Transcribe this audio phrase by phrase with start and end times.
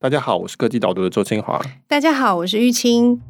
[0.00, 1.60] 大家好，我是科技导读的周清华。
[1.88, 3.20] 大家好，我是玉清。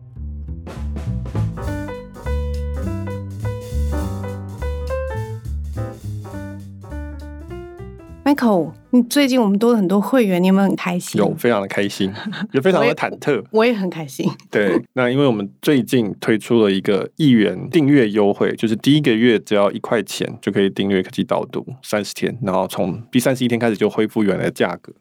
[8.22, 11.18] Michael，你最近我们多了很多会员，你有没有很开心？
[11.18, 12.12] 有，非常的开心，
[12.52, 13.42] 也非常的忐忑。
[13.50, 14.30] 我也很开心。
[14.52, 24.92] 对，那因为我们最近推出了一个一元订阅优惠，就是第一个月只要一块钱就可以订阅科技导读三十天，然后从第三十一天开始就恢复原来的价格。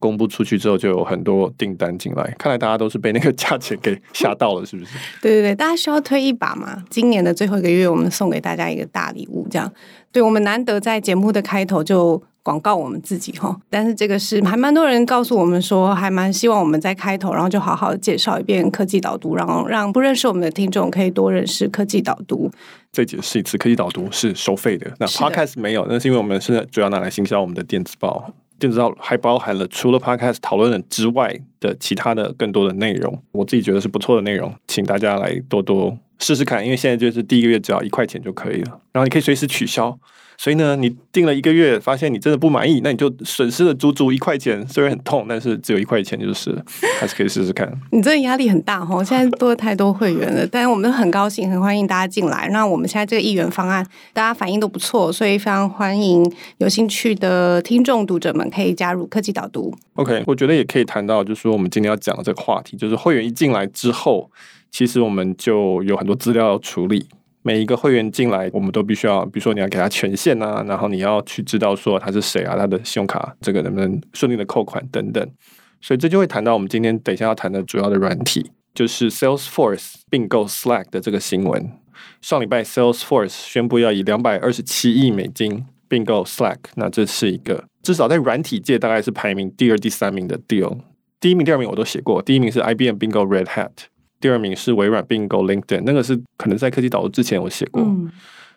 [0.00, 2.34] 公布出去之后，就有很多订单进来。
[2.36, 4.90] 看来大家都是被那个价钱给吓到了，是不是？
[5.22, 6.82] 对 对对，大家需要推一把嘛。
[6.90, 9.70] 今年的最后一个月，我们送给大家一个大礼物，这样。
[10.10, 13.54] 对，我们难得在节目的开头就广告我们自己哈。
[13.68, 22.50] 但是这个是还蛮多人告诉我们说，还蛮希望我们在开头，然后就好好介绍一遍科技导读，然后让不认识我们的听众可以多认识科技导读。
[22.90, 28.32] 再解释一次，科技导读是收费的，那 Podcast 没有，那是因为我们现在主要拿来行销我们的电子报。
[28.60, 39.98] 电子报还包含了除了 Podcast 讨论的之外的其他的更多的内容，我自己觉得是不错的内容，请大家来多多试试看，因为现在就是第一个月只要一块钱就可以了，然后你可以随时取消。
[40.42, 46.50] 所以呢，你订了一个月，发现你真的不满意，那你就损失了足足一块钱，虽然很痛，但是只有一块钱就是，
[46.98, 47.70] 还是可以试试看。
[47.92, 52.48] 你这个压力很大哈，现在多了太多会员了，但是我们很高兴，很欢迎大家进来。
[52.52, 56.24] 那我们现在这个一元方案，大家反应都不错，所以非常欢迎
[56.56, 59.74] 有兴趣的听众读者们可以加入科技导读。
[59.96, 64.30] OK，我觉得也可以谈到，就是说我们今天要讲的这个话题，就是会员一进来之后，
[64.70, 67.06] 其实我们就有很多资料要处理。
[67.42, 75.26] 每一个会员进来，我们都必须要，比如说你要给他权限啊，然后你要去知道说他是谁啊，他的信用卡这个能不能顺利的扣款等等，
[75.80, 81.70] 所以这就会谈到我们今天等一下要谈的主要的软体，就是 Salesforce 并购 Slack 的这个新闻。
[82.20, 90.78] 上礼拜 Salesforce 宣布要以两百二十七亿美金并购 Slack，那这是一个至少在软体界大概是排名第二、第三名的 deal。
[91.18, 93.70] 第一名、第二名我都写过，第一名是 IBM 并购 Red Hat。
[94.20, 98.10] 第二名是微软并购 LinkedIn，那个是可能在科技导读之前我写过，嗯，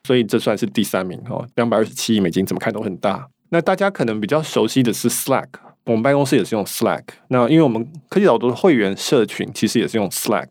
[0.04, 1.48] 所以这算是第三名哦。
[1.56, 3.28] 两百二十七亿美金，怎么看都很大。
[3.50, 5.48] 那大家可能比较熟悉的是 Slack，
[5.86, 7.04] 我们办公室也是用 Slack。
[7.30, 10.48] 那因为我们科技导读的会员社群其实也是用 Slack，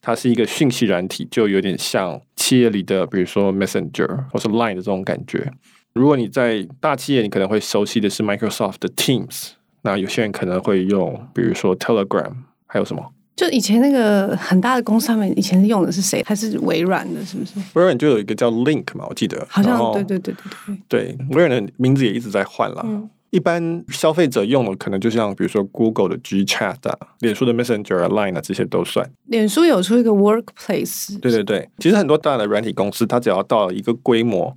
[0.00, 5.52] 它是一个讯息软体，就有点像企业里的，比如说 Messenger 或是 Line 的这种感觉。
[5.92, 9.50] 如果你在大企业，你可能会熟悉的是 Microsoft 的 Teams，
[9.82, 12.32] 那有些人可能会用，比如说 Telegram，
[12.66, 13.13] 还有什么？
[13.36, 16.22] 就以前那个很大的公司，他们以前是用的是谁？
[16.24, 17.24] 还是微软的？
[17.24, 17.52] 是不是？
[17.74, 19.44] 微软就有一个叫 Link 嘛，我记得。
[19.50, 21.16] 好像对对对对对。
[21.16, 22.82] 对，微软的名字也一直在换了。
[22.84, 23.10] 嗯。
[23.30, 29.10] 一般消费者用的可能就像比如说 Google 的 Gchat 啊，脸书的 Messenger 啊，Line 啊，这些都算。
[29.24, 31.18] 脸书有出一个 Workplace。
[31.18, 34.56] 对对对，其实很多大的软体公司，它只要到了一个规模，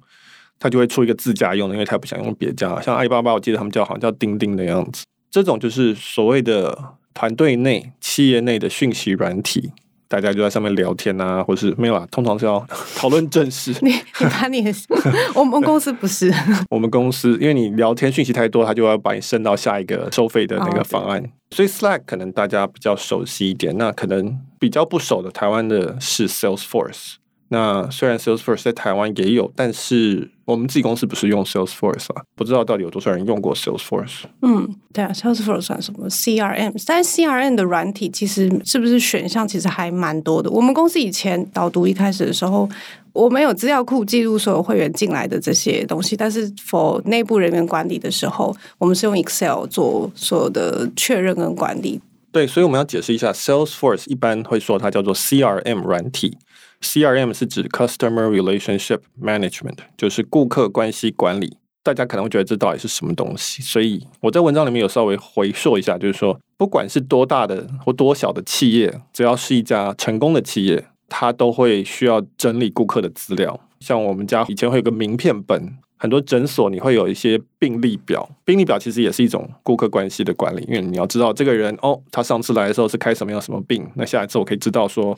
[0.60, 2.80] 它就会出一个自家用的，因为它不想用别家。
[2.80, 5.04] 像阿里巴巴，我记得他们叫好像叫钉钉的样子。
[5.32, 6.78] 这种就是所谓的。
[7.18, 9.72] 团队内、企业内的讯息软体，
[10.08, 12.64] 大家就在上面聊天啊，或是没有啊，通常是要
[12.96, 13.76] 讨论正事。
[13.82, 14.64] 你你把你，
[15.34, 16.32] 我们公司不是。
[16.70, 21.20] 我们公司，因为你聊天讯息太多，他就要把你升到下一个收费的那个方案。
[21.20, 27.16] Oh, 所以 Slack 可能大家比较熟悉一点，那可能比较不熟的台湾的是 Salesforce。
[27.50, 34.24] 那虽然 Salesforce 在台湾也有，但是我们自己公司不是用 Salesforce 啊，不知道到底有多少人用过 Salesforce。
[34.42, 36.74] 嗯，对啊，Salesforce 算什么 CRM？
[36.86, 40.50] 但是 CRM 的软体其实是不是选项其实还蛮多的。
[40.52, 42.68] 我们公司以前导读一开始的时候，
[43.14, 52.02] 我们有资料库记录所有会员进来的这些东西，但是 for 内部人员管理的时候，我们是用 Excel 做所有的确认跟管理。
[52.30, 56.38] 对，所以我们要解释一下，Salesforce 一般会说它叫做 CRM 软体。
[56.82, 61.58] CRM 是指 Customer Relationship Management，就是顾客关系管理。
[61.84, 63.64] 大家可能会觉得这到底是什么东西？
[63.64, 73.58] 所以我在文章里面有稍微回溯一下，就是说，不管是多大的或多小的企业，只要是一家成功的企业，它都会需要整理顾客的资料。
[73.80, 85.18] 像我们家以前会有个名片本，很多诊所你会有一些病历表，病历表其实也是一种顾客关系的管理，因为你要知道这个人哦，他上次来的时候是开什么样什么病，那下一次我可以知道说。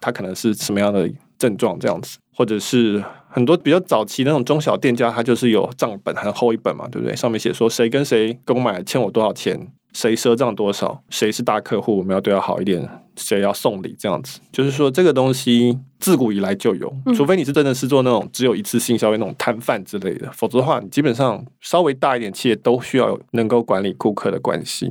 [0.00, 1.08] 他可能是什么样的
[1.38, 7.14] 症状这样子，或者是很多比较早期的那种中小店家，他就是有账本很厚一本嘛，对不对？
[7.14, 14.40] 上面写说谁跟谁购买欠我多少钱，谁赊账多少，谁是大客户，我们要对他好一点，谁要送礼这样子。
[14.50, 24.90] 就是说这个东西自古以来就有，除非你是真的是做那种只有一次性消费那种摊贩之类的，否则的话，你基本上稍微大一点企业都需要能够管理顾客的关系。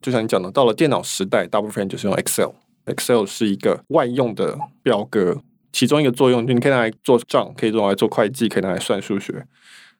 [0.00, 2.48] 就像你讲的，到了电脑时代，大部分人就是用 Excel。
[2.86, 5.42] Excel 是一个万用的表格，
[5.72, 9.46] 其中一个作用就你可以拿来做账，可以用来做会计，可以拿来算数学。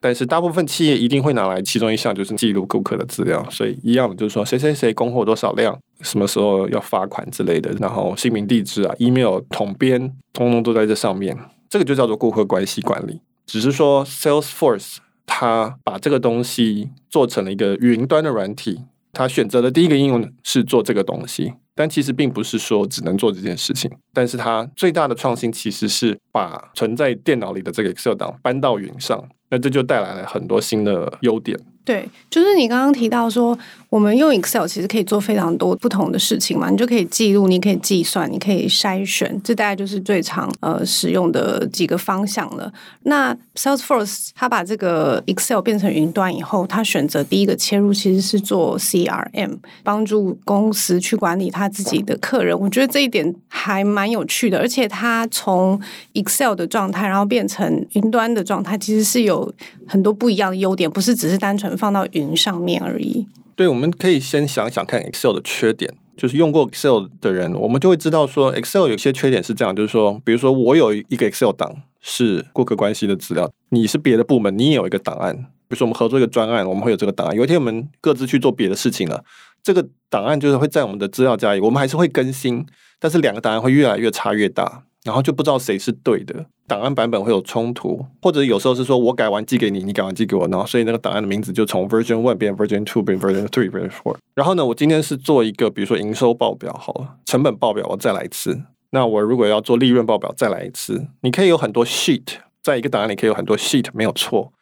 [0.02, 3.46] 但是大部分企业一定会拿来其中一项，就是记录顾客的资料。
[3.50, 11.36] 所以一样，就是说谁谁谁供货多少量，什么时候要罚款之类的，然后姓名、地址啊、email、统编，通通都在这上面。
[11.68, 13.20] 这个就叫做顾客关系管理。
[13.46, 14.96] 只是说 Salesforce
[15.26, 18.80] 它把这个东西做成了一个云端的软体，
[19.12, 21.52] 它选择的第一个应用是做这个东西。
[21.80, 31.58] 但其实并不是说只能做这件事情，但是它最大的创新其实是把存在电脑里的这个 Excel 档搬到云上，那这就带来了很多新的优点。
[31.90, 33.58] 对，就是你刚刚提到说，
[33.88, 42.72] 我们用 Excel 其实可以做非常多不同的事情嘛，你就可以记录，你可以计算，你可以筛选，这大概就是最常呃使用的几个方向了。
[43.02, 52.56] 那 Salesforce 它把这个 Excel 变成云端以后，它选择第一个切入其实是做 CRM，帮助公司去管理他自己的客人。
[52.56, 55.80] 我觉得这一点还蛮有趣的，而且它从
[56.12, 59.52] Excel 的状态，然后变成云端的状态，其实是有
[59.88, 61.76] 很多不一样的优点，不是只是单纯。
[61.80, 63.26] 放到云上面而已。
[63.56, 65.92] 对，我们可以先想想看 Excel 的缺点。
[66.16, 75.34] 就是用过 Excel 的人，我们就会知道说，Excel 有些缺点是这样，就是说，比如说我有一个 Excel 档是顾客关系的资料，你是别的部门，你也有一个档案。
[75.34, 77.34] 比如说我们合作一个专案，我们会有这个档案。
[77.34, 79.24] 有一天我们各自去做别的事情了，
[79.62, 82.66] 这个档案就是会在我们的资料夹里，我们还是会更新，
[82.98, 84.82] 但是两个档案会越来越差越大。
[85.04, 94.16] 然后就不知道谁是对的，档案版本会有冲突，或者有时候是说我改完寄给你，你改完寄给我，然后所以那个档案的名字就从 version one 变 version two 变 version three version four。
[94.34, 98.60] 然后呢，我今天是做一个比如说营收报表好了，成本报表我再来一次。
[98.90, 102.26] 那我如果要做利润报表再来一次，你可以有很多 sheet，
[102.62, 104.52] 在一个档案里可以有很多 sheet 没有错。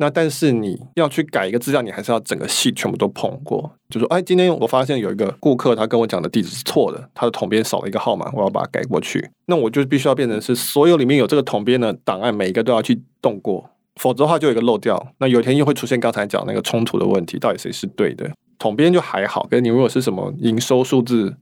[0.00, 3.70] 那但是你要去改一个资料，你还是要整个系全部都碰过。
[3.90, 9.30] 就说，哎，今天我发现有一个顾客，他跟我讲的地址是错的，他的统编少了一个号码，我要把它改过去。
[9.44, 15.12] 那我就必须要变成是所有里面有这个统编的档案，每一个都要去动过，否则的话就有一个漏掉。
[15.18, 18.30] 那有一天又会出现刚才讲那个冲突的问题，到底谁是对的？
[18.58, 21.36] 统编就还好，可是你如果是什么营收数字。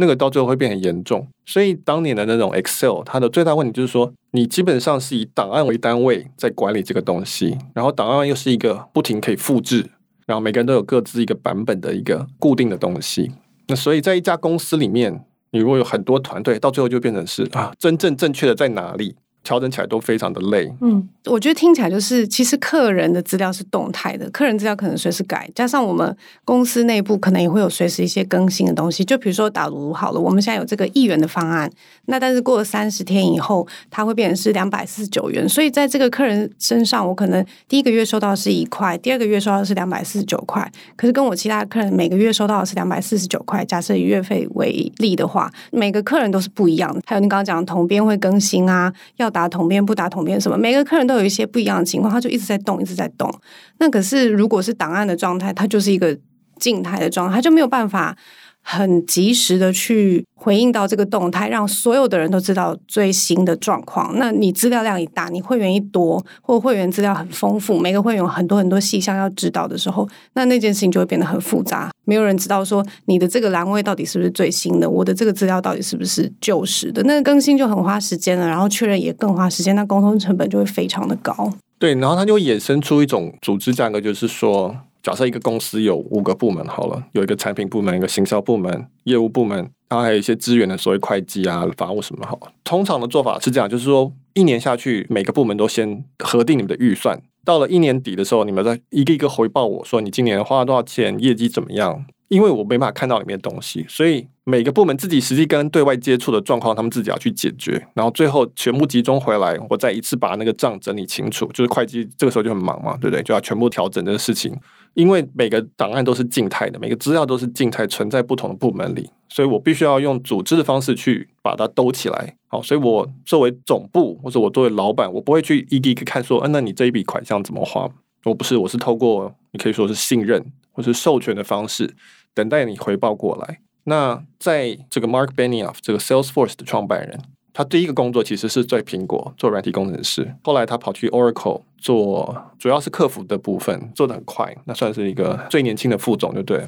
[0.00, 9.90] 那个到最后会变很严重，所以当年的那种 Excel，它的最大问题就是说，你基本上是以档案为单位在管理这个东西，然后档案又是一个不停可以复制，
[10.26, 13.30] 然后每个人都有各自一个版本的一个固定的东西。
[13.68, 19.14] 那所以在一家公司里面，你如果有很多团队，到最后就变成是啊，真正正确的在哪里？
[19.42, 20.70] 调整起来都非常的累。
[20.80, 26.14] 嗯，我觉得听起来就是，其实客人的资料是动态的，客人资料可能随时改，加上我们
[26.44, 29.02] 公司内部可能也会有随时一些更新的东西。
[29.02, 31.70] 就比如说打如好了，我们现在有这个一元的方案，
[32.04, 35.48] 那但是过了三十天以后，它会变成是两百四十九元。
[35.48, 40.70] 所以在这个客人身上，我可能第一个月收到是一块，第二个月收到是两百四十九块。
[40.96, 47.00] 可是跟我其他客人每个月收到的是两百四十九块，假设以月费为例的话，每个客人都是不一样的。
[47.06, 49.29] 还有你刚刚讲的同编会更新啊，要。
[49.30, 50.58] 打统编不打统编什么？
[50.58, 53.32] 每个客人都有一些不一样的情况，他就一直在动，一直在动。
[53.78, 56.18] 那可是如果是档案的状态，它就是一个
[56.58, 58.16] 静态的状态，他就没有办法
[58.62, 64.16] 很及时的去回应到这个动态，让所有的人都知道最新的状况。
[64.18, 71.90] 那你资料量一大，你会员一多，或会员资料很丰富，每个会员有很多很多细项要知道的时候，那那件事情就会变得很复杂。
[72.04, 81.52] 没有人知道说你的这个栏位到底是不是最新的，我的这个资料到底是不是旧时的，那更新就很花时间了，然后确认也更花时间，那沟通成本就会非常的高。
[81.78, 84.76] 对，然后它就衍生出一种组织架构，就是说。
[85.02, 89.58] 假设一个公司有五个部门好了，有一个产品部门、一个行销部门、业务部门，
[89.88, 92.38] 然后还有一些资源的，所谓会计啊、法务什么好。
[92.64, 102.04] 通常的做法是这样，就是说一年下去，每个部门都先核定你们的预算，到了一年底的时候，你们再一个一个回报我说你今年花了多少钱，业绩怎么样。
[102.28, 111.50] 因为我没办法看到里面的东西，所以每个部门自己实际跟对外接触的状况，他们自己要去解决，然后最后全部集中回来，我再一次把那个账整理清楚。
[111.52, 113.20] 就是会计这个时候就很忙嘛，对不对？
[113.24, 114.56] 就要全部调整这个事情。
[114.94, 122.36] 因为每个档案都是静态的，每个资料都是静态存在不同的部门里，所以我必须要用组织的方式去把它兜起来。
[122.48, 127.88] 好，所以我作为总部或者我作为老板，我不会去一个一个看说，嗯、啊，那你这一笔款项怎么花？
[128.24, 131.94] 我不是，我是透过你可以说是信任或是授权的方式。
[132.32, 133.60] 等待你回报过来。
[133.84, 137.20] 那在这个 Mark Benioff 这个 Salesforce 的创办人，
[137.60, 146.66] 他第一个工作其实是在苹果做软体工程师，后来他跑去 Oracle 做，主要是客服的部分，做得很快，那算是一个最年轻的副总，就对。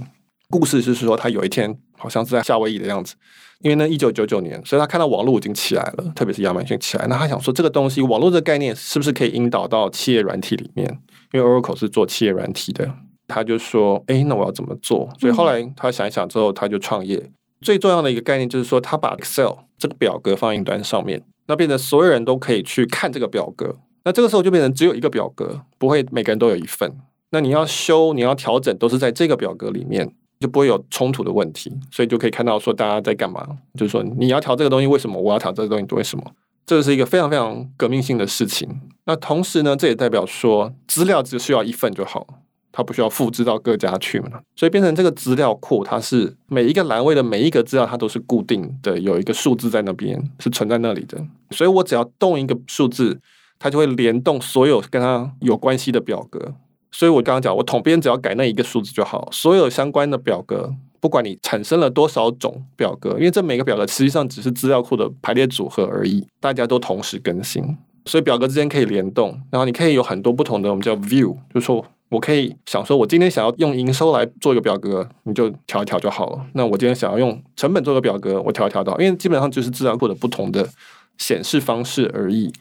[0.51, 3.15] 故事是说，他有一天好像是在夏威夷的样子，
[3.61, 11.01] 因为呢，一九九九年，所以他看到网络已经起来了，特别是亚马逊起来，那他想说，这个东西网络这个概念是不是可以引导到企业软体里面？
[11.33, 12.87] 因为 Oracle 是做企业软体的。
[13.27, 17.33] 他就说：“哎，那我要怎么做？”所以后来他想一想之后，他就创业。
[17.63, 26.93] 最重要的一个概念就是说，他把 Excel 这个表格放云端上面，那变成所有人都可以去看这个表格，那这个时候就变成只有一个表格，不会每个人都有一份。
[27.31, 31.73] 那你要修，你要调整，都是在这个表格里面，就不会有冲突的问题。
[31.91, 33.47] 所以就可以看到说大家在干嘛，
[33.79, 35.95] 就是说你要调这个东西，为什么我要调这个东西？
[35.95, 36.25] 为什么？
[36.67, 38.69] 这是一个非常非常革命性的事情。
[39.07, 42.27] 那同时呢，这也代表说资料只需要一份就好，
[42.73, 44.41] 它不需要复制到各家去嘛。
[44.57, 51.23] 所以变成这个资料库，它是每一个栏位的每一个资料，它都是固定的，有一个数字在那边是存在那里的。
[51.51, 53.21] 所以我只要动一个数字，
[53.59, 56.55] 它就会联动所有跟它有关系的表格。
[56.91, 60.75] 所以我刚刚讲，我统编只要改那一个数字就好，所有相关的表格。
[61.01, 69.37] 不管你产生了多少种表格，因为这每个表格实际上只是资料库的排列组合而已，大家都同时更新，所以表格之间可以联动。
[69.51, 76.47] 然后你可以有很多不同的，我们叫 view，就说我可以想说，我今天想要用营收来做一个表格，你就调一调就好了。
[76.53, 80.69] 那我今天想要用成本做个表格，我调一调到，因为基本上就是资料库的不同的
[81.17, 82.53] 显示方式而已。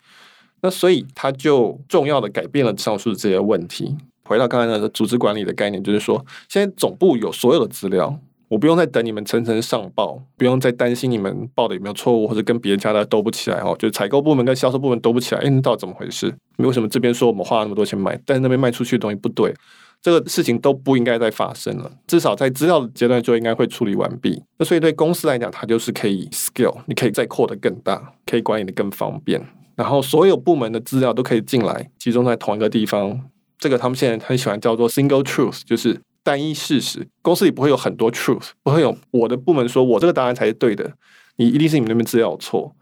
[0.61, 3.97] 那所以它就重要的改变了上述这些问题。
[4.23, 8.17] 回到刚才那个组织管理的概念，就是说现在总部有所有的资料。
[8.51, 13.73] 我不用再等你们层层上报，不用再担心你们报的有没有错误，或者跟别家的兜不起来哦。
[13.79, 16.35] 就是采购部门跟销售部门兜不起来，哎，那到底怎么回事？
[16.57, 19.53] 为什么这边说我们花了那么多钱买，但是那边卖出去的东西不对？
[20.01, 21.89] 这个事情都不应该再发生了。
[22.07, 24.43] 至少在资料的阶段就应该会处理完毕。
[24.57, 29.41] 那所以对公司来讲，它就是可以 scale，你可以再扩得更大，可以管理得更方便。
[29.77, 33.21] 然后所有部门的资料都可以进来，集中在同一个地方。
[33.57, 36.01] 这个他们现在很喜欢叫做 single truth，就是。
[36.23, 40.93] 单一事实，公司里不会有很多 truth，不会有我的部门说我这个答案才是对的，
[41.37, 42.75] 你一定是你们那边资料有错，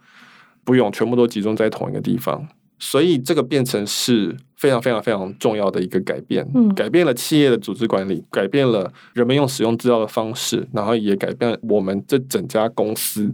[0.66, 13.34] 不用全部都集中在同一个地方，所以这个变成是非常非常非常重要的一个改变，嗯，改变了企业的组织管理，改变了人们用使用资料的方式，然后也改变了我们这整家公司，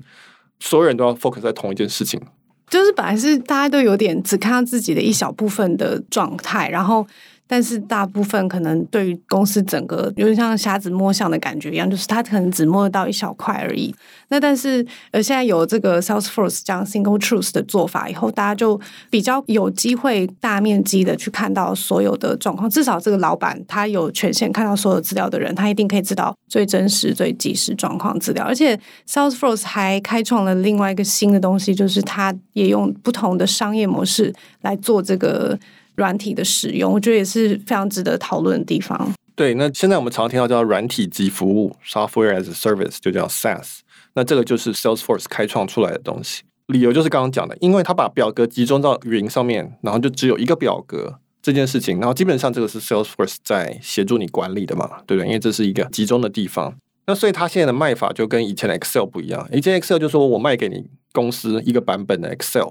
[0.59, 2.21] 所有人都要 focus 在同一件事情，
[2.69, 7.07] 就是本来是大家都有点只看到自己的一小部分的状态，然后。
[7.47, 13.93] 但是大部分可能对于公司整个有点像瞎子摸象的感觉一样，就是他可能只摸得到一小块而已。
[14.29, 18.79] 那但是呃，现在有这个 Salesforce 这样 Single Truth 的做法以后，大家就
[19.11, 22.67] 比较有机会大面积的去看到所有的状况。
[22.67, 28.43] 至少这个老板他有权限看到所有资料的人，他一定可以知道最真实、最即时状况资料。
[28.43, 35.59] 而且 Salesforce 还开创了另外一个新的东西，就是他也用不同的商业模式来做这个。
[35.95, 39.13] 软体的使用，我觉得也是非常值得讨论的地方。
[39.35, 43.79] 对，那现在我们常听到叫软体即服务 （Software as a Service），就叫 SaaS。
[44.13, 46.43] 那这个就是 Salesforce 开创出来的东西。
[46.67, 55.27] 理由就是刚刚讲的，因为它把表格集中到云上面，然后就只有一个表格这件事情，然后基本上这个是 Salesforce 在协助你管理的嘛，对不对？
[55.27, 56.73] 因为这是一个集中的地方。
[57.05, 59.47] 那所以它现在的卖法就跟以前的 Excel 不一样。
[59.51, 62.69] 以前 Excel 就说我卖给你公司一个版本的 Excel。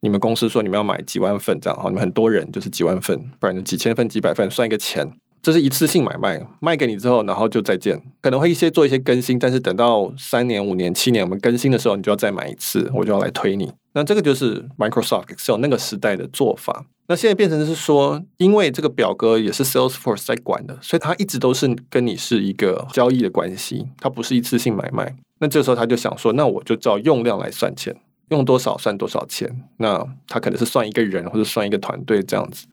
[0.00, 5.10] 你们公司说你们要买几万份这样哈，你们很多人就是几万份，不然就几千份、几百份，算一个钱。
[5.40, 8.00] 这是一次性买卖，卖给你之后，然后就再见。
[8.20, 13.72] 可能会一些做一些更新，但是等到三年、五年、七年我们更新的时候，你就要再买一次，我就要来推你。
[13.92, 16.84] 那这个就是 Microsoft Excel 那个时代的做法。
[17.06, 25.16] 那现在变成是说，因为这个表格也是 Salesforce 在管的，所以它一直都是跟你是一个交易的关系，它不是一次性买卖。
[25.40, 27.96] 那这时候他就想说，那我就照用量来算钱。
[28.30, 32.66] 用多少算多少钱，那他可能是算一个人或者算一个团队这样子。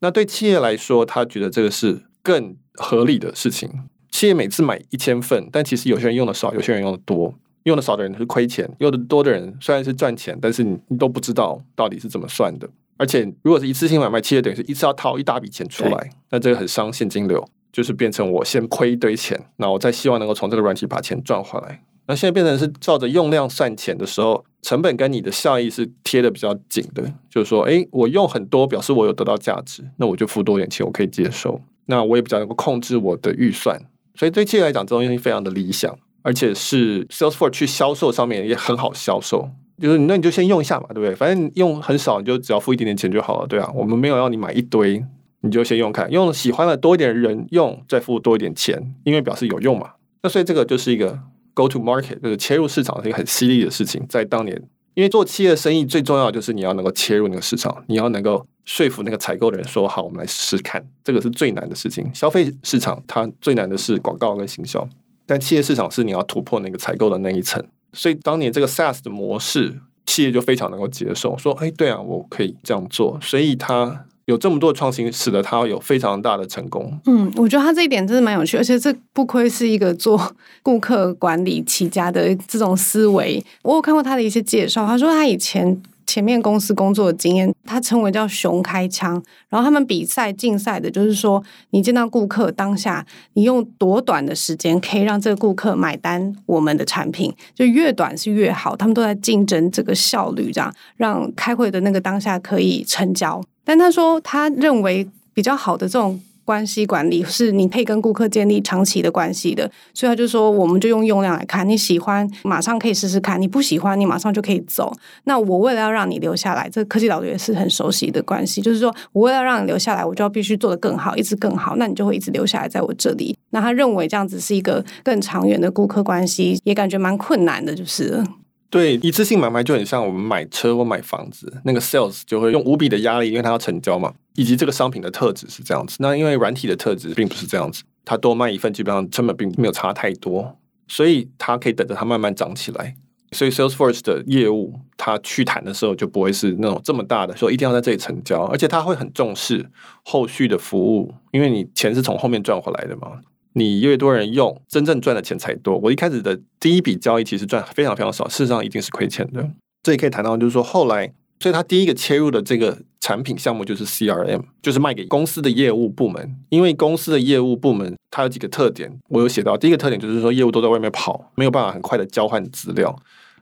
[0.00, 3.70] 那对企业来说，他觉得这个是更合理的事情。
[4.10, 7.34] 企业每次买一千份，但其实有些人用的少，有些人用的多。
[7.64, 12.68] 用的少的人是亏钱，用的多的人虽然是赚钱，但是你你都不知道到底是怎么算的。
[12.96, 21.80] 而且如果是一次性买卖，企业等于是一次要掏一大笔钱出来，那这个很伤现金流，就是变成我先亏一堆钱，那我再希望能够从这个软体把钱赚回来。
[22.06, 27.02] 那现在变成是照着用量算钱的时候，成本跟你的效益是贴的比较紧的。
[27.30, 31.60] 就是说，诶，我用很多，表示我有得到价值，那我就付多点钱，我可以接受。
[31.86, 33.80] 那我也比较能够控制我的预算，
[34.14, 39.48] 所以对企业来讲，这东西非常的理想，而且是 Salesforce 去销售上面也很好销售。
[39.80, 41.14] 就是那你就先用一下嘛，对不对？
[41.14, 43.70] 反正用很少，你就只要付一点点钱就好了，对啊。
[43.74, 45.04] 我们没有要你买一堆，
[45.40, 49.92] 你就先用看，用喜欢的多一点人用，再付多一点钱，因为表示有用嘛。
[50.22, 51.18] 那所以这个就是一个。
[51.54, 54.56] Go to market 就是切入市场是一个很犀利的事情，在当年，
[54.94, 62.10] 因为做企业生意最重要的就是你要能够切入那个市场，你要能够说服那个采购的人说好，我们来试试看，这个是最难的事情。
[62.14, 64.88] 消费市场它最难的是广告跟行销，
[65.26, 67.62] 但企业市场是你要突破那个采购的那一层。
[67.92, 74.06] 所以当年这个 SaaS 的模式，企业就非常能够接受，说，哎，对啊，我可以这样做，所以它。
[74.26, 76.98] 有这么多创新，使得他有非常大的成功。
[77.06, 83.44] 嗯，我觉得他这一点真的蛮有趣，而且这不愧是一个做顾客管理起家的这种思维。
[83.62, 85.82] 我有看过他的一些介绍，他说他以前。
[86.12, 89.14] 前面公司工作的经验，他称为叫“熊开枪”。
[89.48, 98.76] 然后他们比赛竞赛的就是说，你见到顾客当下，你用多短的时间可以让这个顾客买单我们的产品，就越短是越好。
[98.76, 103.42] 他们都在竞争这个效率，这样让开会的那个当下可以成交。
[103.64, 106.20] 但他说，他认为比较好的这种。
[106.44, 114.92] 关系管理是你可以跟顾客建立长期的关系的，所以他就说，我们就用用量来看，你喜欢马上可以试试看，你不喜欢你马上就可以走。
[115.24, 123.36] 那我为了要让你留下来，这个科技导读也是很熟悉的关系，就是说我为了让你留下来，我就要必须做得更好，一直更好，那你就会一直留下来在我这里。
[123.50, 128.22] 那他认为这样子是一个更长远的顾客关系，也感觉蛮困难的，就是。
[128.70, 135.96] 对，一次性买卖就很像我们买车或买房子，那个 sales 就会用无比的压力，因为他要成交嘛，以及这个商品的特质是这样子。
[136.00, 140.56] 那因为软体的特质并不是这样子，它多卖一份基本上成本并没有差太多，
[140.88, 142.96] 所以它可以等着它慢慢涨起来。
[143.32, 149.70] 所以 Salesforce 的业务，它去谈的时候就不会是那种这么大的，说一定要在这里成交，而且它会很重视
[150.04, 153.20] 后续的服务，因为你钱是从后面赚回来的嘛。
[153.54, 155.78] 你越多人用，真正赚的钱才多。
[155.78, 159.48] 我一开始的第一笔交易其实赚非常非常少，事实上一定是亏钱的。
[159.82, 161.12] 这也可以谈到，就是说后来，
[161.42, 166.36] 所以他第一个切入的这个产品项目就是 CRM，就是卖给公司的业务部门。
[166.50, 169.56] 因为公司的业务部门它有几个特点，我有写到。
[169.56, 172.96] 第一个特点就是说，业务都在外面跑，没有办法很快的交换资料，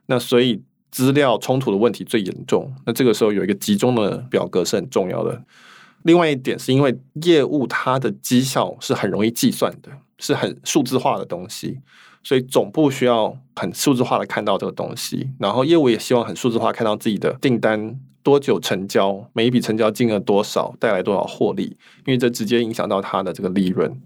[0.07, 2.73] 那所以资料冲突的问题最严重。
[2.87, 5.45] 那这个时候有一个集中的表格是很重要的。
[6.05, 11.81] 另外一点是因为业务它的绩效是很容易计算的，是很数字化的东西，
[12.23, 24.01] 所以总部需要很数字化的看到这个东西，然后业务也希望很数字化看到自己的订单多久成交，每一笔成交金额多少，带来多少获利，因为这直接影响到它的这个利润。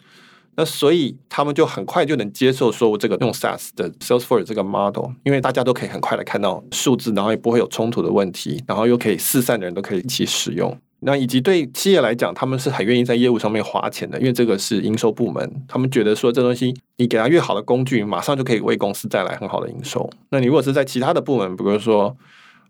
[0.56, 10.78] 那所以他们就很快就能接受说这个用 SaaS 的 Salesforce 这个 model，因为大家都可以很快的看到数字，然后也不会有冲突的问题，然后又可以四散的人都可以一起使用。
[11.01, 20.09] 那以及对企业来讲，他们是很愿意在业务上面花钱的，因为这个是营收部门，他们觉得说这东西你给他越好的工具，马上就可以为公司带来很好的营收。
[20.31, 22.17] 那你如果是在其他的部门，比如说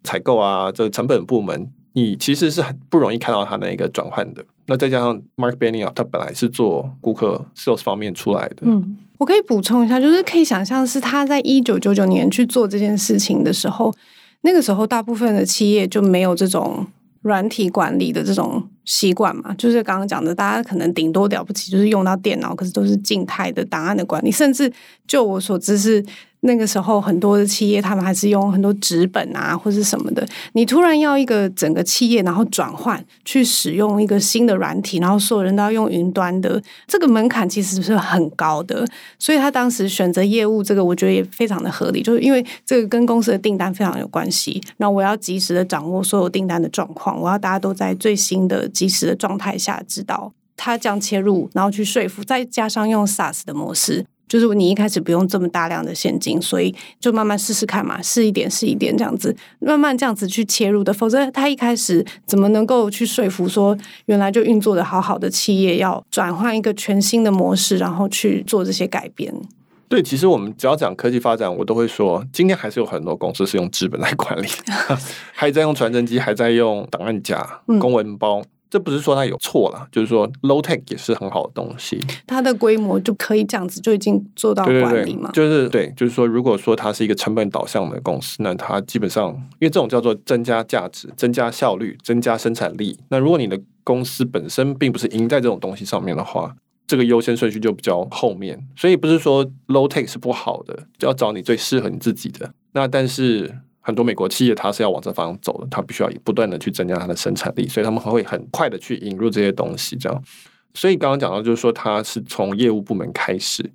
[0.03, 4.45] 采购啊，这成本部门，你其实是很不容易看到它的一个转换的。
[4.67, 8.63] 那再加上 Mark Benioff，他本来是做顾客 sales 方面出来的。
[8.63, 13.95] 嗯，我可以补充一下，就是可以想象是他在一九九九年去做这件事情的时候，
[14.41, 16.85] 那个时候大部分的企业就没有这种。
[17.25, 24.73] 软体管理的这种习惯嘛，就是刚刚讲的，大家可能顶多了不起就是用到电脑，可是都是静态的档案的管理，甚至
[25.07, 26.05] 就我所知是。
[26.47, 30.27] 那个时候，很多的企业他们还是用很多纸本啊，或是什么的。
[30.53, 38.87] 你突然要一个整个企业，然后转换去使用一个新的软体，然后所有人都要用云端的，这个门槛其实是很高的。
[39.19, 44.63] 所以他当时选择业务这个，我觉得也非常的合理，就是因为这个跟公司的订单非常有关系。
[44.77, 50.33] 那我要及时的掌握所有订单的状况，我要大家都在最新的及时的状态下知道。
[50.57, 54.07] 他这样切入，然后去说服，再加上用 SaaS 的模式。
[54.35, 60.93] 就是你一开始不用这么大量的现金，所以就慢慢试试看嘛，试一点试一点这样子，慢慢这样子去切入的。
[60.93, 69.33] 否则他一开始怎么能够去说服说原来就运作的好好的企业要转换一个全新的模式，然后去做这些改变？
[69.87, 74.49] 对，其实我们只要讲科技发展，我都会说，今天还是有很多公司是用资本来管理，
[75.33, 78.41] 还在用传真机，还在用档案夹、公文包。
[78.41, 82.01] 嗯这不是说它有错了，就是说 low tech 也是很好的东西。
[82.27, 85.31] 它的规模就可以这样子就已经做到管理嘛？
[85.33, 92.99] 就是对，就是说，如果说它是一个成本导向的公司，那它基本上因为这种叫做增加价值、增加效率、增加生产力。
[93.11, 96.55] 那如果你的公司本身并不是赢在这种东西上面的话，
[96.87, 98.59] 这个优先顺序就比较后面。
[98.75, 102.53] 所以不是说 low tech 是不好的，就要找你最适合你自己的。
[102.73, 103.59] 那但是。
[103.87, 110.23] 很多美国企业，它是要往这方向走的，它必须要不断的去增加它的生产力，所以他们会很快的去引入这些东西，这样。
[110.73, 113.71] 所以刚刚讲到，就是说它是从业务部门开始，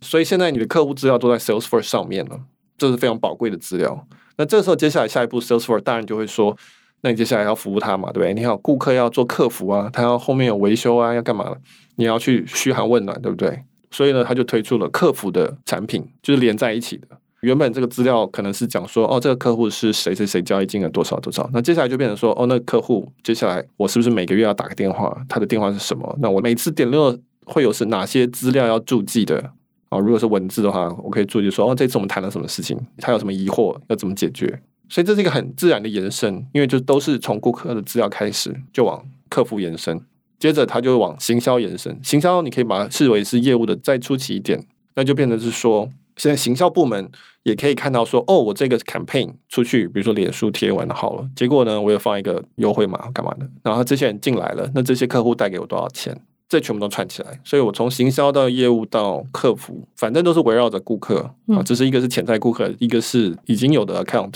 [0.00, 2.40] 所以现在你的客户资料都在 Salesforce 上面了，
[2.78, 4.06] 这是非常宝贵的资料。
[4.36, 6.56] 那这时候，接下来下一步 Salesforce 当然就会说，
[7.00, 8.32] 那你接下来要服务他嘛，对不对？
[8.32, 11.56] 你要顾客要做客服啊，他要后面有维修啊，要干嘛？
[11.96, 13.64] 你要去嘘寒问暖，对不对？
[13.90, 17.08] 所以呢，他就推出了客服的产品，就是连在一起的。
[17.42, 21.48] 原本这个资料可能是讲说，哦，这个客户是谁谁谁，交易金额多少多少。
[21.52, 25.16] 那接下来就变成说，哦，那客户接下来我是不是每个月要打个电话？
[25.28, 26.16] 他的电话是什么？
[26.20, 29.52] 那我每次点入会有是哪些资料要注记的？
[29.88, 32.76] 啊，如果是文字的话，我可以注记说，哦，这次我们谈了什么事情？
[32.98, 34.60] 他有什么疑惑要怎么解决？
[34.88, 40.00] 所以这是一个很自然的延伸，因为就都是从顾客的资料开始，就往客服延伸，
[40.40, 41.96] 接着他就往行销延伸。
[42.02, 45.88] 行销你可以把它视为是业务的再初期一点，那就变成是说。
[46.18, 47.10] 现在行销部门
[47.44, 56.20] 也可以看到说，哦，我这个 campaign 出去，比如说脸书贴完了好了，结果呢，我有放一个优惠码干嘛的，然后这些人进来了，那这些客户带给我多少钱？
[56.50, 61.62] 这全部都串起来，所以我从行销到业务到客服，反正都是围绕着顾客啊。
[61.62, 64.32] 这是一个是潜在顾客，一个是已经有的 account，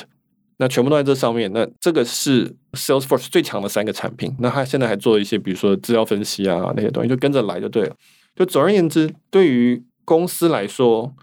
[0.59, 1.51] 那全部都在这上面。
[1.55, 4.37] 那这个是 Salesforce 最强的三个产品。
[4.41, 7.97] 那他现在还做一些，比如说资料分析啊那些东西，就跟着来就对了。
[8.37, 11.15] 就总而言之，对于公司来说，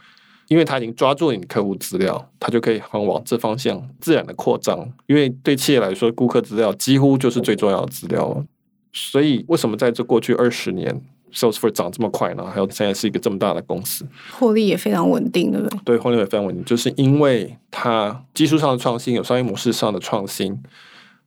[0.49, 4.91] 因为他已经抓住你的客户资料，他就可以很往这方向自然的扩张。
[5.07, 8.43] 因为对企业来说，顾客资料几乎就是最重要的资料了。
[8.91, 10.99] 所以，为什么在这过去二十年
[11.31, 12.43] ，Salesforce 涨这么快呢？
[12.43, 15.79] 还有现在是一个这么大的公司，获利也非常稳定，对不对？
[15.85, 20.57] 对，获利也非常稳定，就是因为它技术上的创新，有商业模式上的创新，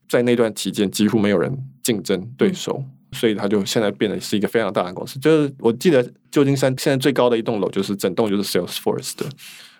[0.09, 5.18] 在那段期间几乎没有人竞争对手，嗯、所以它就现在变得是一个非常大的公司。
[5.18, 9.27] 就是我记得旧金山现在最高的一栋楼，就是整栋就是 Salesforce 的。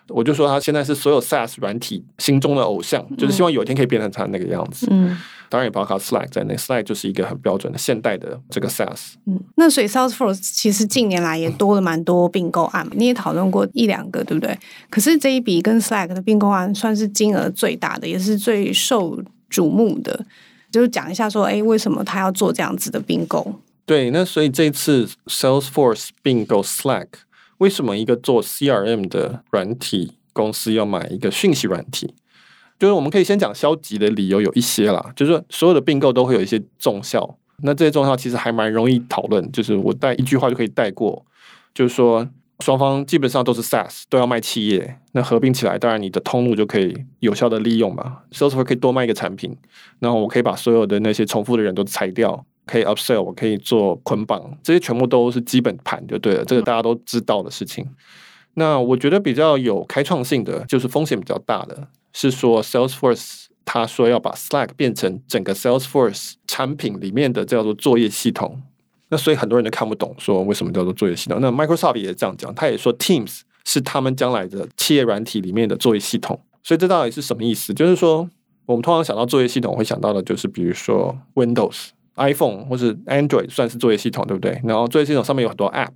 [0.09, 4.85] 我就说他现在是所有 SaaS 软体心中的偶像，嗯、就是希望有一天可以变成他那个样子。
[4.91, 5.17] 嗯，
[5.47, 9.13] 当然也包括 Slack 在内，Slack 就是一个很标准的现代的这个 SaaS。
[9.25, 14.59] 嗯，那所以 Salesforce 其实近年来也多了蛮多并购案，你也讨论过一两个，对不对？
[14.89, 20.25] 可是这一笔跟 Slack 的并购案算是金额最大的，也是最受瞩目的。
[20.73, 23.59] 就是讲一下说，哎，为什么他要做这样子的并购？
[23.85, 27.07] 对，那所以这次 Salesforce 并购 Slack。
[27.59, 32.15] 为什么一个做 CRM 的软体公司要买一个讯息软体？
[32.79, 41.23] 就是我们可以先讲消极的理由有一些啦，就是说所有的并购都会有一些重效，那这些重效其实还蛮容易讨论，就是我带一句话就可以带过，
[41.75, 42.27] 就是说
[42.59, 49.57] 双方基本上都是 SaaS，都要卖企业，那合并起来，当然你的通路就可以有效的利用嘛，Salesforce 可以多卖一个产品，
[49.99, 52.45] 然后我可以把所有的那些重复的人都裁掉。
[52.65, 57.85] 可以 upsell，我可以做捆绑，这些全部都是基本盘就对了，这个大家都知道的事情。
[58.53, 68.61] 那我觉得比较有开创性的，就是风险比较大的，是说 Salesforce 他说要把 Slack 变成整个 Salesforce 产品里面的叫做作业系统。
[69.13, 71.39] 那所以很多人都看不懂，说为什么叫做作业系统？
[71.39, 76.39] 那 Microsoft 也这样讲，他也说 Teams 是他们将来的企业软体里面的作业系统。
[76.63, 77.71] 所以这到底是什么意思？
[77.75, 78.27] 就是说
[78.65, 81.89] 我们通常想到作业系统，会想到的就是比如说 Windows。
[82.15, 84.61] iPhone 或是 Android 算是作业系统，对不对？
[84.63, 85.95] 然后作业系统上面有很多 App，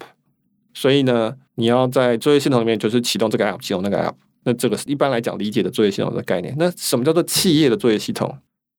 [0.73, 4.15] 所以呢，你要在作业系统里面就是启动这个 App，启动那个 App。
[4.43, 6.55] 那这个是一般来讲理解的作业系统的概念。
[6.57, 8.35] 那什么叫做企业的作业系统？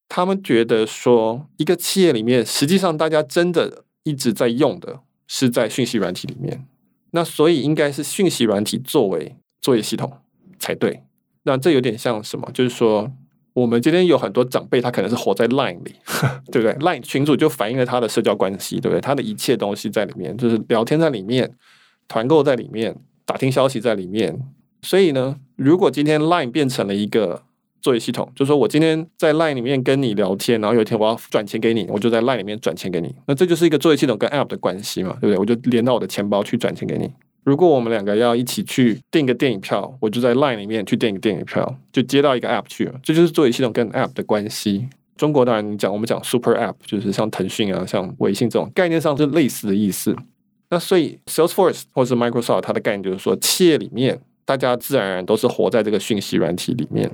[0.09, 6.67] 他们觉得说，一个企业里面，实际上大家真的一直在用的是在讯息软体里面。
[7.11, 10.13] 那所以应该是讯息软体作为作业系统
[10.59, 11.03] 才对。
[11.45, 12.51] 那这有点像什么？
[12.53, 13.11] 就是说。
[13.55, 15.93] 我们今天有很多长辈，他可能是活在 Line 里，
[16.53, 19.01] 对不对？Line 群组就反映了他的社交关系，对不对？
[19.01, 21.53] 他的一切东西在里面，就是聊天在里面，
[22.07, 24.41] 团购在里面，打听消息在里面。
[24.83, 27.43] 所以呢，如果今天 Line 变成了一个
[27.81, 35.39] 作业系统，就是说我今天在 Line 里面跟你聊天，然后有一天我要转钱给你，我就在 Line 里面转钱给你，那这就是一个作业系统跟 App 的关系嘛，对不对？
[35.39, 37.11] 我就连到我的钱包去转钱给你。
[37.45, 44.87] 如果我们两个要一起去订个电影票，我就在 Line 里面去订个电影票，就接到一个 App 去了，这就是作业系统跟 App 的关系。
[45.17, 50.15] 中国当然你讲，我们讲 Super App，就是像腾讯啊、像微信这种概念上是类似的意思。
[50.71, 57.11] 那所以 Salesforce 或是 Microsoft 它的概念就是说，企业里面大家自然而然都是活在这个讯息软体里面。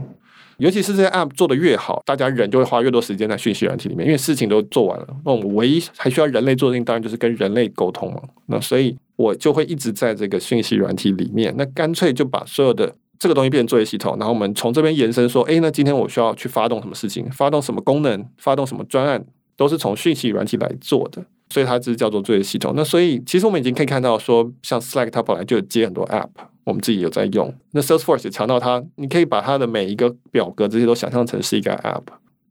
[0.58, 5.06] 尤其是这些 App 做得越好，大家人就会花越多时间在讯息软体里面，因为事情都做完了。
[5.24, 8.22] 那我们唯一还需要人类做的事情，当然就是跟人类沟通嘛。
[8.46, 11.52] 那所以我就会一直在这个讯息软体里面。
[11.58, 19.24] 那干脆就把所有的这个东西变成作业系统，然后我们从这边延伸说，哎，那今天我需要去发动什么事情，发动什么功能，发动什么专案，
[19.56, 21.20] 都是从讯息软体来做的。
[21.50, 22.72] 所以它只是叫做作业系统。
[22.76, 26.28] 那所以其实我们已经可以看到说，像 Slack 它本来就接很多 App。
[26.64, 32.02] 我们自己有在用，那 Salesforce 也强调它，你可以把它的每一个表格这些都想象成是一个 App，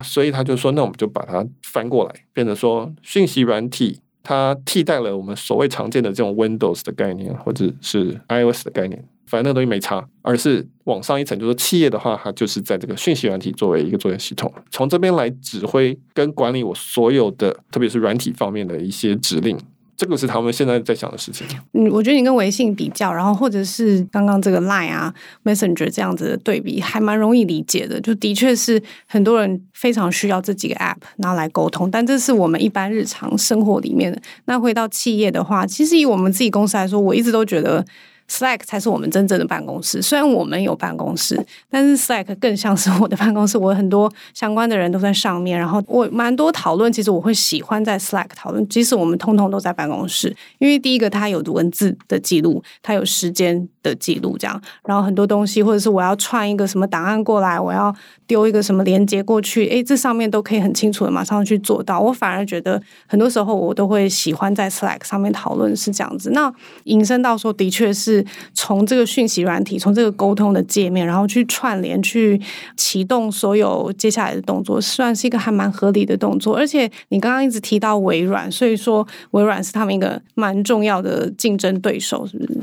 [0.03, 19.57] 所以他就说，那我们就把它翻过来，变成说讯息软体，它替代了我们所谓常见的这种 Windows 的概念，或者是 iOS 的概念，反正那个东西没差，而是往上一层，就是企业的话，它就是在这个讯息软体作为一个作业系统，从这边来指挥跟管理我所有的，特别是软体方面的一些指令。
[19.95, 21.45] 这个是他们现在在想的事情。
[21.73, 28.01] 嗯，我觉得你跟微信比较，然后或者是刚刚这个 Line 啊、Messenger 这样子的对比，还蛮容易理解的。
[28.01, 31.89] 就的确是很多人非常需要这几个 App，然后来沟通。
[31.91, 34.21] 但这是我们一般日常生活里面的。
[34.45, 37.85] 那回到企业的话，其实以我们自己公司来说，我一直都觉得
[38.29, 40.01] Slack 才是我们真正的办公室。
[40.01, 43.57] 虽然我们有办公室，但是 Slack 更像是我的办公室。
[43.57, 46.91] 我很多相关的人都在上面，然后我蛮多讨论。
[46.91, 54.59] 其实我会喜欢在 Slack 讨论，即使我们通通都在办公室，因为第一个它有文字的记录，它有时间的记录，这样。
[54.85, 57.93] 然后很多东西，或者是我要串一个什么档案过来，我要
[58.27, 61.99] 丢一个什么连接过去，诶，这上面都可以很清楚的马上去做到。
[61.99, 66.31] 我反而觉得很多时候我都会喜欢在 Slack 上面讨论是这样子。
[66.31, 66.53] 那
[66.85, 72.39] 引申到说，的确是从这个讯息软体，从这个沟通的界面，然后去串联，去
[72.77, 76.55] 启动所有接下来的动作，算是一个还蛮合理的动作。
[76.55, 82.59] 而且你刚刚一直提到微软，所以说微软是他们一个蛮重要的竞争对手，是不是？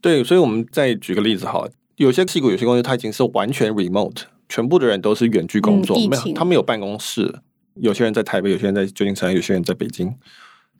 [0.00, 7.34] 对，所以我们再举个例子好了，有些屁股有些公司，它已经是完全 remote，全部的人都是远距工作，嗯、没有，他们有办公室，
[7.76, 10.14] 有些人在台北，有些人在旧金山，有些人在北京。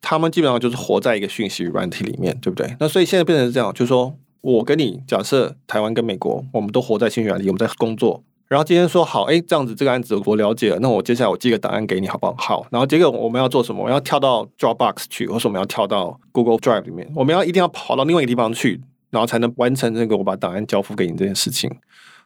[0.02, 2.76] 他们基本上就是活在一个讯息软体里面，对不对？
[2.78, 8.22] 那所以现在变成是这样，就是说我跟你假设台湾跟美国，我们都活在讯息软体，我们在工作。
[8.46, 12.35] 然后今天说好，哎，这样子这个案子我了解了，那我接下来我寄个档案给你，好不好？
[12.37, 12.66] 好。
[12.70, 13.80] 然后结果我们要做什么？
[13.80, 21.70] 我们要跳到 Dropbox 去，或者我们要跳到 Google Drive 里面，我们要一定要跑到另外一个地方去，然后才能完成这个我把档案交付给你这件事情。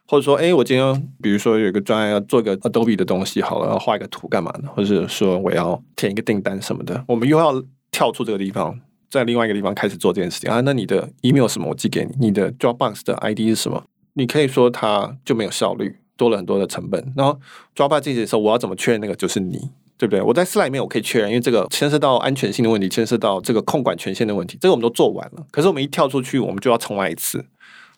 [0.07, 4.69] 或者说，哎，我今天比如说有一个专案要做一个 Adobe 的东西，好了，要画一个图干嘛呢？
[4.73, 7.63] 或者说我要填一个订单什么的，我们又要。
[7.89, 10.61] 跳出这个地方，在另外一个地方开始做这件事情啊？
[10.61, 11.67] 那你的 email 什么？
[11.69, 12.11] 我寄给你。
[12.19, 13.81] 你的 Dropbox 的 ID 是什么？
[14.13, 17.13] 你可以说它就没有效率，多了很多的成本。
[17.15, 17.39] 然后
[17.75, 19.57] Dropbox 进行的时候，我要怎么确认那个就是你，
[19.97, 20.21] 对不对？
[20.21, 25.43] 我在 Slack 里面我可以确认，因为这个牵涉到安全性的问题，牵涉到这个控管权限的问题，这个我们都做完了。
[25.49, 27.43] 可是我们一跳出去，我们就要重来一次，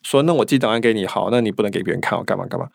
[0.04, 2.68] 说那我寄档案给你，好，那你不能给别人看，我干嘛干嘛？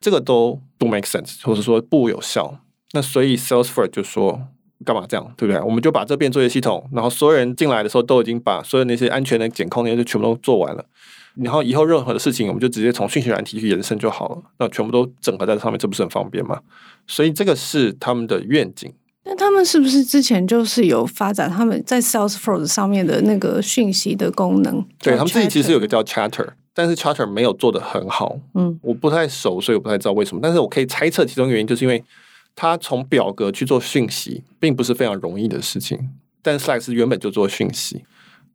[0.00, 2.60] 这个都不 make sense，或者说不有效。
[2.92, 4.48] 那所以 Salesforce 就说。
[4.84, 5.60] 干嘛这样，对不对？
[5.60, 10.84] 我们就把这边作业系统，然后所有人进来的时候都已经把所有那些安全的检控那些就全部都做完了。
[11.34, 14.42] 然后以后任何的事情，我们就直接从讯息软体去延伸就好了。
[14.60, 16.60] 那全部都整合在上面，这不是很方便吗？
[17.08, 18.94] 所以这个是他们的愿景。
[19.28, 24.84] 那他们是不是之前就是有发展他们在 Salesforce 上面的那个讯息的功能？
[25.00, 28.36] 对，他们自己其实有个叫 Chatter，但是 Chatter 没有做得很好。
[28.54, 30.40] 嗯，我不太熟，所以我不太知道为什么。
[30.42, 32.02] 但是我可以猜测其中原因，就是因为。
[32.60, 35.96] 他从表格去做讯息，并不是非常容易的事情。
[36.42, 38.04] 但 Slack 是原本就做讯息，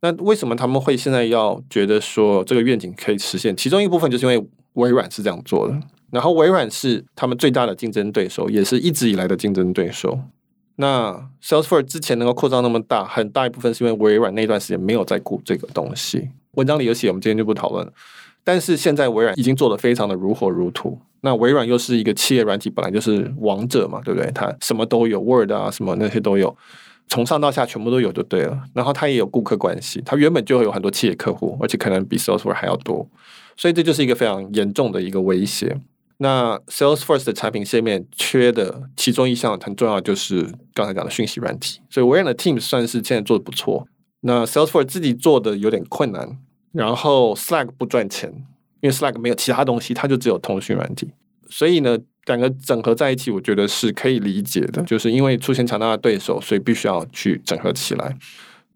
[0.02, 3.56] 那为什么他们会现在要觉得说这个愿景可以实现？
[3.56, 10.20] 其中一部分就是因为微软是这样做的，然后微软是他们最大的竞争对手，也是一直以来的竞争对手。
[10.76, 16.30] 那 Salesforce 之前能够扩张那么大，很大一部分是因为微软那段时间没有在顾这个东西。
[16.52, 17.88] 文章里有写，我们今天就不讨论。
[18.42, 20.98] 但是现在微软已经做得非常的如火如荼。
[21.22, 24.30] 那微软又是一个企业软体，本来就是王者嘛，对不对？
[24.32, 26.54] 它什么都有，Word 啊什么那些都有，
[27.08, 28.62] 从上到下全部都有就对了。
[28.74, 33.08] 然后它也有顾客关系，它原本就会有很多企业客户，而且可能比 Salesforce 还要多。
[33.56, 35.80] 所以这就是一个非常严重的一个威胁。
[36.24, 41.82] 那 Salesforce 的产品线面缺的其中一项很重要，就是刚才讲的讯息软体。
[41.90, 43.86] 所以微软的 Teams 算是现在做的不错。
[44.22, 46.38] 那 Salesforce 自己做的有点困难。
[46.72, 48.30] 然后 Slack 不赚钱，
[48.80, 51.10] 因为 Slack 没有其他东西，它就只有通讯软体。
[51.50, 54.82] 所以呢，两个整合在一起，我觉得是可以理解的。
[54.84, 58.16] 就是因为出现强大的对手，所以必须要去整合起来。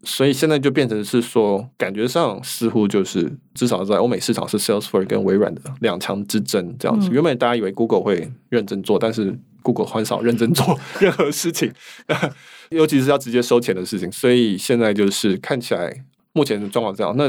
[0.05, 7.11] 所以现在就变成是说，感觉上似乎就是至少在欧美市场是 Salesforce 跟微软的两强之争这样子。
[7.11, 11.73] 原本大家以为 Google 会认真做，但是 Google 很少认真做 任何事情，
[12.71, 14.11] 尤其是要直接收钱的事情。
[14.13, 17.15] 所以现在就是看起来目前的状况这样。
[17.17, 17.29] 那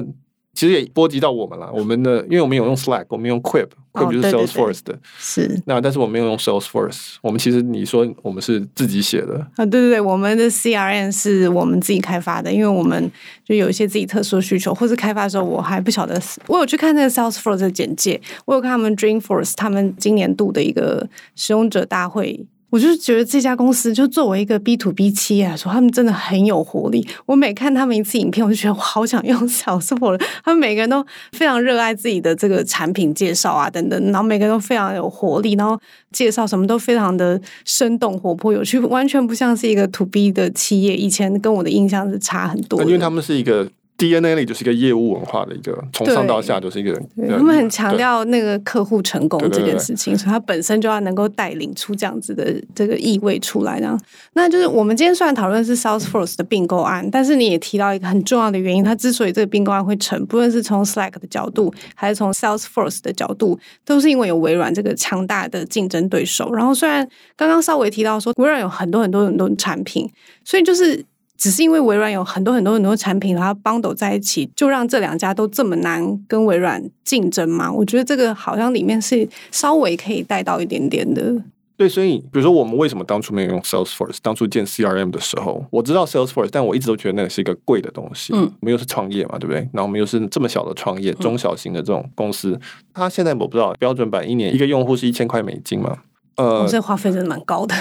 [0.54, 5.62] 其实也波及到我们了，我们的，因为我们有用 Slack，我们用 Quip，Quip、哦、就是 Salesforce 的，是。
[5.66, 13.10] 那但是我们没有用 Salesforce，我们其实你说我们是自己写的啊，对对对，我们的 CRM 是我们自己开发的，因为我们
[13.46, 22.46] 就有一些自己特殊的需求，或是开发的时候我还不晓得，我有去看那个 Salesforce 的简介，我有看他们 Dreamforce 他们今年度的一个使用者大会。
[22.70, 27.08] 我就是觉得这家公司，就作为一个 B to B 企业来说，他们真的很有活力。
[27.26, 30.22] 我每看他们一次影片，我就觉得我好想用 Salesforce。
[30.44, 35.80] 他们每个人都非常热爱自己的这个产品介绍啊，等等，然后每个人都非常有活力，然后
[36.12, 40.96] 介绍什么都非常的生动活泼有趣，完全不像是一个 To B 的企业。
[40.96, 43.70] 以前跟我的印象是差很多，因为他们是一个。
[44.00, 47.10] DNA 里就是一个业务文化的一个，从上到下就是一个人。
[47.38, 53.78] 他们很强调那个客户成功这件事情，所以他本身就要能够带领出这样子的这个意味出来。
[53.78, 54.00] 这样，
[54.34, 66.54] 那就是我们今天虽然讨论是 Salesforce 的并购案，但是你也提到一个很重要的原因，它之所以这个并购案会成，不论是从 Slack 的角度，还是从 Salesforce 的角度，都是因为有微软这个强大的竞争对手。
[66.54, 70.10] 然后虽然刚刚稍微提到说微软有很多很多很多产品，
[70.46, 71.06] 所以就是。
[71.40, 77.72] 只是因为微软有很多很多很多产品，然后 bundle 在一起，就让这两家都这么难跟微软竞争吗？
[77.72, 81.42] 我觉得这个好像里面是稍微可以带到一点点的。
[81.78, 84.18] 对，所以比如说我们为什么当初没有用 Salesforce？
[84.22, 88.34] 当初建 CRM 的时候，我知道 Salesforce，但我一直都觉得那个是一个贵的东西。
[88.34, 89.60] 嗯，我们又是创业嘛，对不对？
[89.72, 92.60] 然后我们又是这么小的创业，中小型的这种公司，
[92.94, 96.00] 它现在我不知道标准版一年一个用户是一千块美金嘛？
[96.36, 97.74] 呃，这花费真的蛮高的。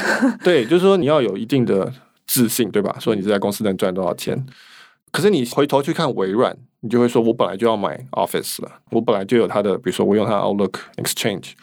[0.44, 1.92] 对，就是说你要有一定的
[2.28, 2.96] 自信，对吧？
[3.00, 4.46] 说你这家公司能赚多少钱？
[5.10, 11.54] 可是你回头去看微软，你就会说我本来就要买 Office 了，我本来就有它的，比如说我用它的 Outlook Exchange。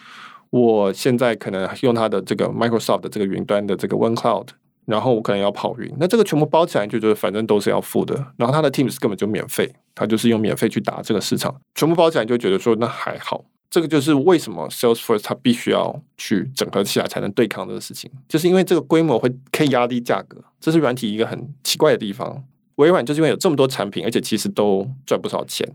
[0.50, 4.48] 我现在可能用它的这个 Microsoft 的这个云端的这个 OneCloud，
[4.86, 8.16] 然后我可能要跑云，那这个全部包起来就觉得反正都是要付的。
[8.38, 13.44] 然后它的 Teams 根本就免费，它就是用免费去打这个市场，全部包起来就觉得说那还好。
[13.76, 22.42] 这个就是为什么 Salesforce 它必须要去整合起来才能对抗这个事情，就是因为这个规模会可以压低价格，这是软体一个很奇怪的地方。
[22.76, 25.70] 微软就是因为有这么多产品，而且其实都赚不少钱。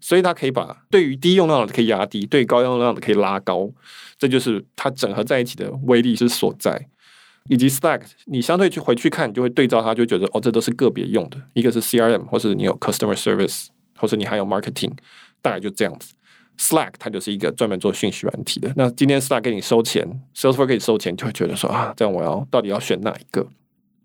[0.00, 3.70] 所以它可以把对于低用量的可以压低，对于高用量的可以拉高，
[4.18, 6.88] 这就是它整合在一起的威力之所在。
[7.48, 14.90] 以及 Slack，你相对去回去看，你就会对照它，就觉得哦，这都是个别用的，一个是 CRM，或是你有 Customer Service，或是你还有 Marketing，
[15.40, 16.14] 大概就这样子。
[16.58, 18.72] Slack 它就是一个专门做讯息软体的。
[18.76, 23.46] 那今天 Slack 给你收钱，Salesforce 给你收钱，就会觉得说啊，这样我要到底要选哪一个？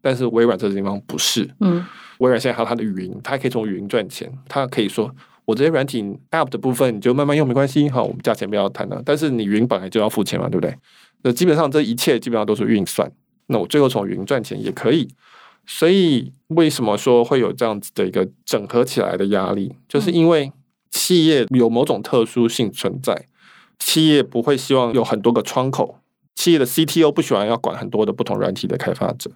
[0.02, 1.86] 但是微软这个地方不是，嗯，
[2.20, 5.14] 微软现在还有它的云，它还可以从云赚钱，它可以说。
[5.46, 9.02] 我这些软体 App 的部分你就慢慢用没关系，好，我们价钱不要谈了。
[9.04, 10.72] 但是你云本来就要付钱嘛，对不对？
[11.24, 13.12] 那基本上这一切基本上都是运算。
[13.48, 15.08] 那我最后从云赚钱也可以。
[15.66, 19.74] 所以为什么说会有这样子的一个整合起来的压力？
[19.88, 20.52] 就是因为
[20.92, 23.26] 企业有某种特殊性存在，
[23.80, 26.00] 企业不会希望有很多个窗口，
[26.36, 29.32] 企业的 CTO 不喜欢要管很多的不同软体的开发者，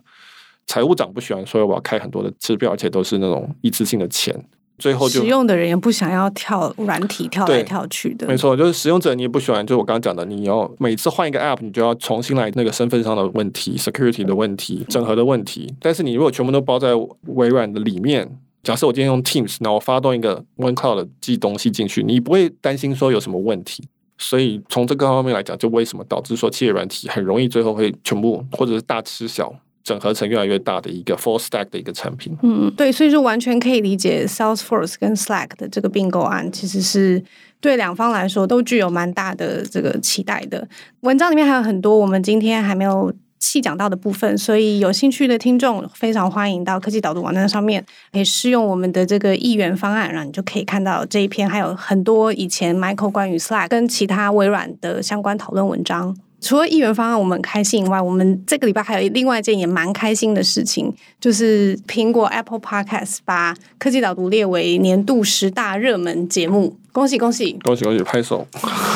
[0.65, 4.45] 财务长不喜欢说我要开很多的支票，而且都是那种一次性的钱。
[4.79, 15.71] 最后就使用的人也不想要跳软体跳来跳去的，没错，就是使用者你也不喜欢，就是我刚刚讲的，你要每次换一个 App，你就要重新来那个身份上的问题、security 的问题、整合的问题。
[15.79, 16.89] 但是你如果全部都包在
[17.27, 23.87] 微软的里面，假设我今天用 Teams，那我发动一个 OneCloud 寄东西进去，你不会担心说有什么问题。
[24.17, 29.53] 所以从这个方面来讲，就为什么导致说企业软体很容易最后会全部或者是大吃小。
[29.83, 32.33] 整合成越来越大的一个 full stack 的一个产品。
[32.41, 37.21] 嗯，对，所以就完全可以理解 Salesforce 跟 Slack 的这个并购案，其实是
[37.59, 40.65] 对两方来说都具有蛮大的这个期待的。
[41.01, 56.15] 文章里面还有很多我们今天还没有细讲到的部分，所以有兴趣的听众非常欢迎到科技导读网站上面，可以试用我们的这个一元方案，然后你就可以看到这一篇，还有很多以前 Michael 关于 Slack 跟其他微软的相关讨论文章。
[56.39, 68.45] 除了一元方案我们开心以外，我们这个礼拜还有另外一件也蛮开心的事情，就是苹果 Apple Podcast 把科技导读列为年度十大热门节目，恭喜恭喜恭喜恭喜，拍手！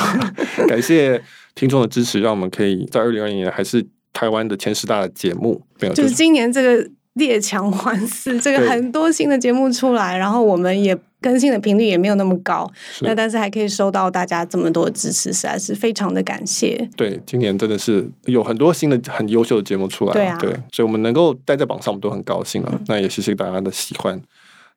[0.67, 1.21] 感谢
[1.55, 3.85] 听众的支持，让我们可以在二零二零年还是
[4.17, 5.61] 台湾的前十大的节目。
[5.79, 10.97] 没有，就是今年这个列强环伺，这个很多新的节目出来，然后我们也。
[11.19, 16.87] 更新的频率也没有那么高，那但是还可以收到大家这么多支持，实在是非常的感谢。
[16.95, 22.69] 对，今年真的是有很多新的很优秀的节目出来，对啊，对，所以我们能够待在榜上，我们都很高兴啊。
[22.71, 24.21] 嗯、那也谢谢大家的喜欢。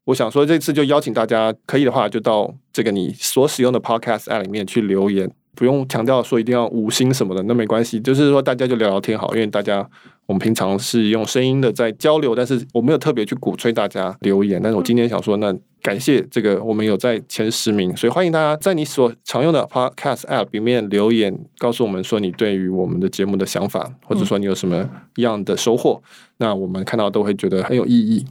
[0.05, 9.89] 我想说，这次就邀请大家，可以的话就到这个你所使用的 Podcast App 里面去留言，不用强调说一定要五星什么的，那没关系，就是说大家就聊聊天好，因为大家。
[10.27, 14.61] 我们平常是用声音的在交流，但是我没有特别去鼓吹大家留言。
[14.63, 26.01] 但是我今天想说，那感谢这个我们有在前十名，所以欢迎大家在你所常用的 Podcast App 里面留言，告诉我们说你对于我们的节目的想法，或者说你有什么样的收获，
[26.37, 28.25] 那我们看到都会觉得很有意义。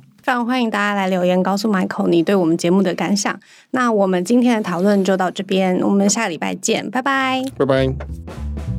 [0.46, 3.40] 欢迎大家来留言，告诉 Michael 你对我们节目的感想。
[3.72, 8.79] 那我们今天的讨论就到这边，我们下礼拜见，拜拜，拜拜。